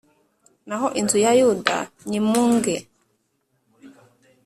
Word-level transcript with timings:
naho 0.67 0.87
inzu 0.99 1.17
ya 1.25 1.31
Yuda 1.39 1.77
nyimunge. 2.09 2.75